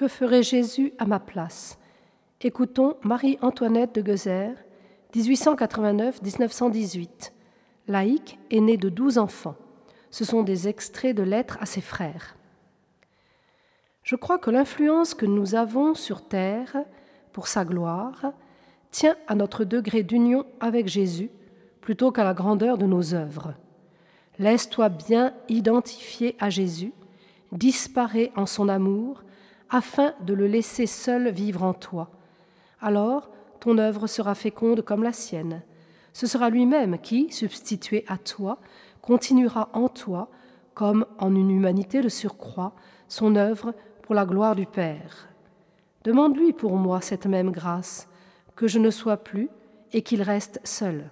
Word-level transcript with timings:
Que 0.00 0.08
ferait 0.08 0.42
Jésus 0.42 0.94
à 0.96 1.04
ma 1.04 1.20
place? 1.20 1.78
Écoutons 2.40 2.96
Marie-Antoinette 3.02 3.96
de 3.96 4.12
Gezer, 4.12 4.54
1889-1918. 5.14 7.32
Laïque 7.86 8.38
est 8.50 8.60
née 8.60 8.78
de 8.78 8.88
douze 8.88 9.18
enfants. 9.18 9.56
Ce 10.10 10.24
sont 10.24 10.42
des 10.42 10.68
extraits 10.68 11.14
de 11.14 11.22
lettres 11.22 11.58
à 11.60 11.66
ses 11.66 11.82
frères. 11.82 12.34
Je 14.02 14.16
crois 14.16 14.38
que 14.38 14.50
l'influence 14.50 15.12
que 15.12 15.26
nous 15.26 15.54
avons 15.54 15.92
sur 15.92 16.26
terre 16.26 16.78
pour 17.34 17.46
sa 17.46 17.66
gloire 17.66 18.32
tient 18.90 19.16
à 19.28 19.34
notre 19.34 19.64
degré 19.64 20.02
d'union 20.02 20.46
avec 20.60 20.88
Jésus 20.88 21.28
plutôt 21.82 22.10
qu'à 22.10 22.24
la 22.24 22.32
grandeur 22.32 22.78
de 22.78 22.86
nos 22.86 23.12
œuvres. 23.12 23.52
Laisse-toi 24.38 24.88
bien 24.88 25.34
identifier 25.50 26.36
à 26.38 26.48
Jésus, 26.48 26.94
disparais 27.52 28.32
en 28.34 28.46
son 28.46 28.70
amour, 28.70 29.24
afin 29.70 30.14
de 30.20 30.34
le 30.34 30.46
laisser 30.46 30.86
seul 30.86 31.30
vivre 31.30 31.62
en 31.62 31.72
toi. 31.72 32.10
Alors 32.80 33.30
ton 33.60 33.78
œuvre 33.78 34.06
sera 34.06 34.34
féconde 34.34 34.82
comme 34.82 35.02
la 35.02 35.12
sienne. 35.12 35.62
Ce 36.12 36.26
sera 36.26 36.50
lui-même 36.50 36.98
qui, 36.98 37.30
substitué 37.30 38.04
à 38.08 38.18
toi, 38.18 38.58
continuera 39.00 39.68
en 39.72 39.88
toi, 39.88 40.28
comme 40.74 41.06
en 41.18 41.34
une 41.34 41.50
humanité 41.50 42.00
de 42.00 42.08
surcroît, 42.08 42.74
son 43.08 43.36
œuvre 43.36 43.74
pour 44.02 44.14
la 44.14 44.24
gloire 44.24 44.56
du 44.56 44.66
Père. 44.66 45.28
Demande-lui 46.04 46.52
pour 46.52 46.76
moi 46.76 47.00
cette 47.00 47.26
même 47.26 47.50
grâce, 47.50 48.08
que 48.56 48.66
je 48.66 48.78
ne 48.78 48.90
sois 48.90 49.18
plus 49.18 49.50
et 49.92 50.02
qu'il 50.02 50.22
reste 50.22 50.60
seul. 50.64 51.10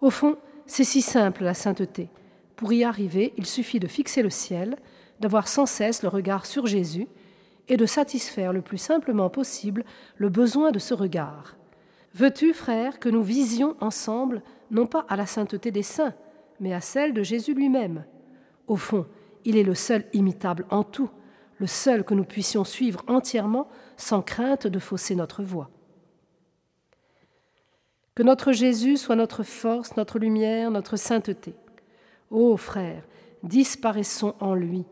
Au 0.00 0.10
fond, 0.10 0.36
c'est 0.66 0.84
si 0.84 1.02
simple 1.02 1.44
la 1.44 1.54
sainteté. 1.54 2.08
Pour 2.56 2.72
y 2.72 2.84
arriver, 2.84 3.32
il 3.36 3.46
suffit 3.46 3.80
de 3.80 3.86
fixer 3.86 4.22
le 4.22 4.30
ciel, 4.30 4.76
d'avoir 5.20 5.48
sans 5.48 5.66
cesse 5.66 6.02
le 6.02 6.08
regard 6.08 6.46
sur 6.46 6.66
Jésus 6.66 7.08
et 7.68 7.76
de 7.76 7.86
satisfaire 7.86 8.52
le 8.52 8.62
plus 8.62 8.78
simplement 8.78 9.28
possible 9.30 9.84
le 10.16 10.28
besoin 10.28 10.70
de 10.70 10.78
ce 10.78 10.94
regard. 10.94 11.56
Veux-tu, 12.14 12.54
frère, 12.54 12.98
que 12.98 13.08
nous 13.08 13.22
visions 13.22 13.76
ensemble, 13.80 14.42
non 14.70 14.86
pas 14.86 15.04
à 15.08 15.16
la 15.16 15.26
sainteté 15.26 15.70
des 15.70 15.82
saints, 15.82 16.14
mais 16.60 16.72
à 16.74 16.80
celle 16.80 17.12
de 17.12 17.22
Jésus 17.22 17.54
lui-même? 17.54 18.04
Au 18.66 18.76
fond, 18.76 19.06
il 19.44 19.56
est 19.56 19.62
le 19.62 19.74
seul 19.74 20.04
imitable 20.12 20.66
en 20.70 20.82
tout, 20.82 21.10
le 21.58 21.66
seul 21.66 22.04
que 22.04 22.14
nous 22.14 22.24
puissions 22.24 22.64
suivre 22.64 23.02
entièrement 23.06 23.68
sans 23.96 24.22
crainte 24.22 24.66
de 24.66 24.78
fausser 24.78 25.14
notre 25.14 25.42
voie. 25.42 25.70
Que 28.14 28.22
notre 28.22 28.52
Jésus 28.52 28.96
soit 28.96 29.16
notre 29.16 29.42
force, 29.42 29.96
notre 29.96 30.18
lumière, 30.18 30.70
notre 30.70 30.96
sainteté. 30.96 31.54
Ô 32.30 32.56
frères, 32.56 33.04
disparaissons 33.42 34.34
en 34.40 34.54
lui, 34.54 34.84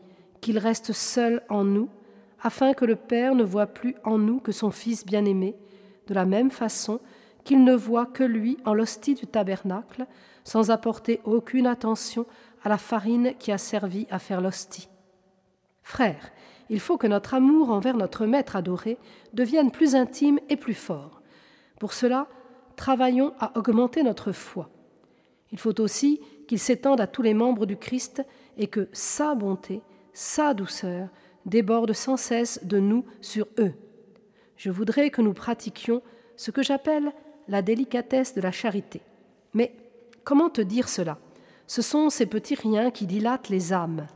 qu'il 0.47 0.59
reste 0.59 0.93
seul 0.93 1.41
en 1.49 1.65
nous, 1.65 1.89
afin 2.41 2.73
que 2.73 2.85
le 2.85 2.95
Père 2.95 3.35
ne 3.35 3.43
voie 3.43 3.67
plus 3.67 3.97
en 4.05 4.17
nous 4.17 4.39
que 4.39 4.53
son 4.53 4.71
Fils 4.71 5.05
bien-aimé, 5.05 5.57
de 6.07 6.13
la 6.13 6.23
même 6.23 6.51
façon 6.51 7.01
qu'il 7.43 7.65
ne 7.65 7.75
voit 7.75 8.05
que 8.05 8.23
lui 8.23 8.57
en 8.63 8.73
l'hostie 8.73 9.13
du 9.13 9.27
tabernacle, 9.27 10.07
sans 10.45 10.71
apporter 10.71 11.19
aucune 11.25 11.67
attention 11.67 12.25
à 12.63 12.69
la 12.69 12.77
farine 12.77 13.33
qui 13.37 13.51
a 13.51 13.57
servi 13.57 14.07
à 14.09 14.19
faire 14.19 14.39
l'hostie. 14.39 14.87
Frères, 15.83 16.31
il 16.69 16.79
faut 16.79 16.95
que 16.95 17.07
notre 17.07 17.33
amour 17.33 17.69
envers 17.69 17.97
notre 17.97 18.25
Maître 18.25 18.55
adoré 18.55 18.97
devienne 19.33 19.69
plus 19.69 19.95
intime 19.95 20.39
et 20.47 20.55
plus 20.55 20.75
fort. 20.75 21.21
Pour 21.77 21.91
cela, 21.91 22.29
travaillons 22.77 23.33
à 23.41 23.51
augmenter 23.57 24.01
notre 24.01 24.31
foi. 24.31 24.69
Il 25.51 25.59
faut 25.59 25.81
aussi 25.81 26.21
qu'il 26.47 26.59
s'étende 26.59 27.01
à 27.01 27.07
tous 27.07 27.21
les 27.21 27.33
membres 27.33 27.65
du 27.65 27.75
Christ 27.75 28.23
et 28.57 28.67
que 28.67 28.87
sa 28.93 29.35
bonté, 29.35 29.81
sa 30.17 30.55
douceur 30.55 31.09
déborde 31.45 31.93
sans 31.93 32.17
cesse 32.17 32.59
de 32.63 32.79
nous 32.79 33.05
sur 33.21 33.47
eux. 33.59 33.73
Je 34.55 34.71
voudrais 34.71 35.11
que 35.11 35.21
nous 35.21 35.33
pratiquions 35.33 36.01
ce 36.35 36.49
que 36.49 36.63
j'appelle 36.63 37.13
la 37.47 37.61
délicatesse 37.61 38.33
de 38.33 38.41
la 38.41 38.51
charité. 38.51 39.01
Mais 39.53 39.75
comment 40.23 40.49
te 40.49 40.61
dire 40.61 40.89
cela? 40.89 41.19
Ce 41.67 41.83
sont 41.83 42.09
ces 42.09 42.25
petits 42.25 42.55
riens 42.55 42.89
qui 42.89 43.05
dilatent 43.05 43.49
les 43.49 43.73
âmes. 43.73 44.07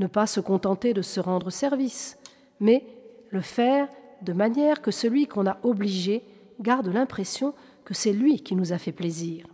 Ne 0.00 0.08
pas 0.08 0.26
se 0.26 0.40
contenter 0.40 0.92
de 0.92 1.02
se 1.02 1.20
rendre 1.20 1.50
service, 1.50 2.18
mais 2.58 2.84
le 3.30 3.42
faire 3.42 3.86
de 4.22 4.32
manière 4.32 4.82
que 4.82 4.90
celui 4.90 5.28
qu'on 5.28 5.46
a 5.46 5.58
obligé 5.62 6.24
garde 6.60 6.88
l'impression 6.88 7.54
que 7.84 7.94
c'est 7.94 8.12
lui 8.12 8.40
qui 8.40 8.56
nous 8.56 8.72
a 8.72 8.78
fait 8.78 8.90
plaisir. 8.90 9.46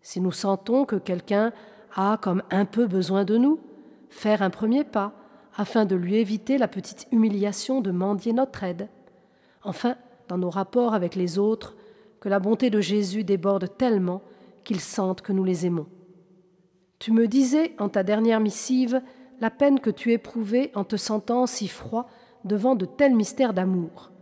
Si 0.00 0.18
nous 0.18 0.32
sentons 0.32 0.86
que 0.86 0.96
quelqu'un 0.96 1.52
a 1.94 2.18
comme 2.22 2.42
un 2.50 2.64
peu 2.64 2.86
besoin 2.86 3.26
de 3.26 3.36
nous, 3.36 3.60
faire 4.12 4.42
un 4.42 4.50
premier 4.50 4.84
pas 4.84 5.12
afin 5.56 5.84
de 5.84 5.96
lui 5.96 6.16
éviter 6.16 6.58
la 6.58 6.68
petite 6.68 7.08
humiliation 7.10 7.80
de 7.80 7.90
mendier 7.90 8.32
notre 8.32 8.62
aide. 8.62 8.88
Enfin, 9.64 9.96
dans 10.28 10.38
nos 10.38 10.50
rapports 10.50 10.94
avec 10.94 11.14
les 11.14 11.38
autres, 11.38 11.74
que 12.20 12.28
la 12.28 12.38
bonté 12.38 12.70
de 12.70 12.80
Jésus 12.80 13.24
déborde 13.24 13.76
tellement 13.76 14.22
qu'ils 14.64 14.80
sentent 14.80 15.22
que 15.22 15.32
nous 15.32 15.44
les 15.44 15.66
aimons. 15.66 15.86
Tu 16.98 17.10
me 17.10 17.26
disais 17.26 17.74
en 17.78 17.88
ta 17.88 18.02
dernière 18.02 18.38
missive 18.38 19.02
la 19.40 19.50
peine 19.50 19.80
que 19.80 19.90
tu 19.90 20.12
éprouvais 20.12 20.70
en 20.74 20.84
te 20.84 20.96
sentant 20.96 21.46
si 21.46 21.66
froid 21.66 22.08
devant 22.44 22.76
de 22.76 22.86
tels 22.86 23.14
mystères 23.14 23.54
d'amour. 23.54 24.12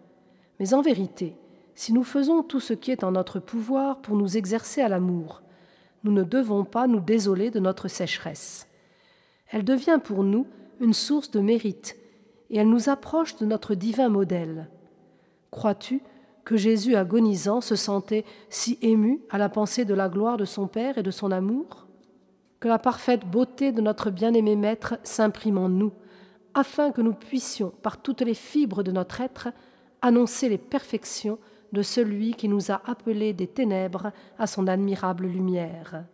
Mais 0.58 0.72
en 0.72 0.80
vérité, 0.80 1.36
si 1.74 1.92
nous 1.92 2.04
faisons 2.04 2.42
tout 2.42 2.60
ce 2.60 2.72
qui 2.72 2.90
est 2.90 3.04
en 3.04 3.12
notre 3.12 3.38
pouvoir 3.38 4.00
pour 4.00 4.16
nous 4.16 4.36
exercer 4.36 4.80
à 4.80 4.88
l'amour, 4.88 5.42
nous 6.04 6.12
ne 6.12 6.22
devons 6.22 6.64
pas 6.64 6.86
nous 6.86 7.00
désoler 7.00 7.50
de 7.50 7.60
notre 7.60 7.88
sécheresse. 7.88 8.69
Elle 9.50 9.65
devient 9.65 9.99
pour 10.03 10.22
nous 10.22 10.47
une 10.81 10.94
source 10.94 11.31
de 11.31 11.41
mérite 11.41 11.97
et 12.50 12.59
elle 12.59 12.69
nous 12.69 12.88
approche 12.88 13.37
de 13.37 13.47
notre 13.47 13.75
divin 13.75 14.09
modèle. 14.09 14.69
Crois-tu 15.50 16.03
que 16.44 16.56
Jésus 16.56 16.97
agonisant 16.97 17.61
se 17.61 17.77
sentait 17.77 18.25
si 18.49 18.78
ému 18.83 19.21
à 19.31 19.38
la 19.38 19.49
pensée 19.49 19.84
de 19.84 19.94
la 19.94 20.09
gloire 20.09 20.37
de 20.37 20.44
son 20.44 20.66
Père 20.66 20.99
et 20.99 21.03
de 21.03 21.11
son 21.11 21.31
amour? 21.31 21.87
Que 22.61 22.69
la 22.69 22.78
parfaite 22.78 23.27
beauté 23.27 23.72
de 23.72 23.81
notre 23.81 24.11
bien-aimé 24.11 24.56
Maître 24.56 24.99
s'imprime 25.03 25.59
en 25.59 25.69
nous, 25.69 25.93
afin 26.55 26.93
que 26.93 27.00
nous 27.00 27.15
puissions, 27.15 27.72
par 27.82 28.03
toutes 28.03 28.21
les 28.21 28.34
fibres 28.34 28.82
de 28.82 28.93
notre 28.93 29.21
être, 29.21 29.49
annoncer 30.03 30.49
les 30.49 30.59
perfections 30.59 31.38
de 31.72 31.82
celui 31.82 32.34
qui 32.34 32.49
nous 32.49 32.71
a 32.71 32.82
appelés 32.84 33.32
des 33.32 33.47
ténèbres 33.47 34.12
à 34.38 34.47
son 34.47 34.67
admirable 34.67 35.27
lumière. 35.27 36.05